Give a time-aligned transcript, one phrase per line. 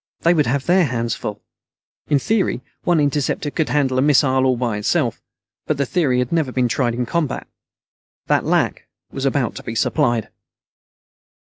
[0.21, 1.43] They would have their hands full.
[2.07, 5.21] In theory, one interceptor could handle a missile all by itself.
[5.67, 7.45] But the theory had never been tried in combat.
[8.25, 10.29] That lack was about to be supplied.